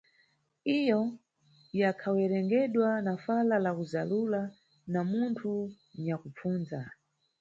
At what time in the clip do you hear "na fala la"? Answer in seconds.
3.05-3.71